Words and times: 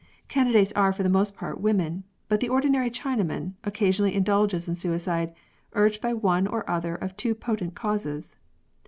Candidates 0.27 0.73
are 0.73 0.91
for 0.91 1.03
the 1.03 1.11
most 1.13 1.35
part 1.37 1.61
women, 1.61 2.03
but 2.27 2.39
the 2.39 2.49
ordinary 2.49 2.89
Chinaman 2.89 3.53
occasionally 3.63 4.15
indulges 4.15 4.67
in 4.67 4.75
suicide, 4.75 5.31
urged 5.73 6.01
by 6.01 6.11
one 6.11 6.47
or 6.47 6.67
other 6.67 6.95
of 6.95 7.15
two 7.15 7.35
potent 7.35 7.75
causes. 7.75 8.35